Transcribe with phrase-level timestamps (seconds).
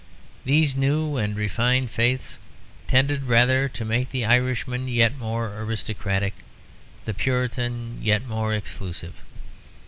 [0.45, 2.39] These new and refined faiths
[2.87, 6.33] tended rather to make the Irishman yet more aristocratic,
[7.05, 9.13] the Puritan yet more exclusive.